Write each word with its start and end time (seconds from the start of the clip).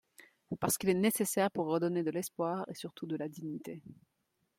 parce 0.59 0.79
qu’il 0.79 0.89
est 0.89 0.95
nécessaire 0.95 1.51
pour 1.51 1.67
redonner 1.67 2.01
de 2.01 2.09
l’espoir 2.09 2.65
et 2.67 2.73
surtout 2.73 3.05
de 3.05 3.15
la 3.15 3.29
dignité. 3.29 3.83